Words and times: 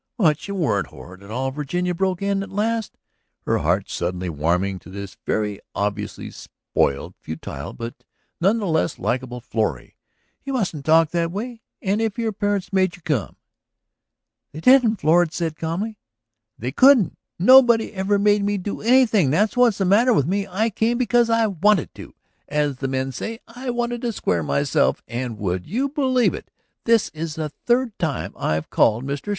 "But 0.17 0.47
you 0.47 0.55
weren't 0.55 0.87
horrid 0.87 1.21
at 1.21 1.29
all," 1.29 1.51
Virginia 1.51 1.93
broke 1.93 2.23
in 2.23 2.41
at 2.41 2.49
last, 2.49 2.97
her 3.45 3.59
heart 3.59 3.87
suddenly 3.87 4.29
warming 4.29 4.79
to 4.79 4.89
this 4.89 5.15
very 5.27 5.59
obviously 5.75 6.31
spoiled, 6.31 7.13
futile, 7.19 7.71
but 7.73 8.03
none 8.39 8.57
the 8.57 8.65
less 8.65 8.97
likable, 8.97 9.39
Florrie. 9.39 9.95
"You 10.43 10.53
mustn't 10.53 10.85
talk 10.85 11.11
that 11.11 11.29
way. 11.31 11.61
And 11.83 12.01
if 12.01 12.17
your 12.17 12.31
parents 12.31 12.73
made 12.73 12.95
you 12.95 13.03
come...." 13.03 13.35
"They 14.53 14.61
didn't," 14.61 14.93
said 14.99 14.99
Florrie 15.01 15.51
calmly. 15.51 15.99
"They 16.57 16.71
couldn't. 16.71 17.15
Nobody 17.37 17.93
ever 17.93 18.17
made 18.17 18.43
me 18.43 18.57
do 18.57 18.81
anything; 18.81 19.29
that's 19.29 19.55
what's 19.55 19.77
the 19.77 19.85
matter 19.85 20.13
with 20.15 20.25
me. 20.25 20.47
I 20.47 20.71
came 20.71 20.97
because 20.97 21.29
I 21.29 21.45
wanted 21.45 21.93
to. 21.93 22.15
As 22.47 22.77
the 22.77 22.87
men 22.87 23.11
say, 23.11 23.37
I 23.47 23.69
wanted 23.69 24.01
to 24.01 24.11
square 24.11 24.41
myself. 24.41 25.03
And, 25.07 25.37
would 25.37 25.67
you 25.67 25.89
believe 25.89 26.33
it, 26.33 26.49
this 26.85 27.09
is 27.09 27.35
the 27.35 27.49
third 27.49 27.95
time 27.99 28.33
I 28.35 28.55
have 28.55 28.71
called. 28.71 29.05
Mr. 29.05 29.29